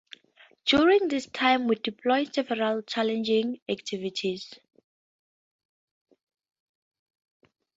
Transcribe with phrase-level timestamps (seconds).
[0.65, 4.51] During this time we deployed several challenging activities.